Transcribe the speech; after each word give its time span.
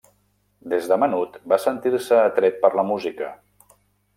Des 0.73 0.87
de 0.91 0.97
menut 1.03 1.37
va 1.53 1.59
sentir-se 1.65 2.17
atret 2.23 2.59
per 2.65 2.73
la 2.81 2.87
música. 2.93 3.29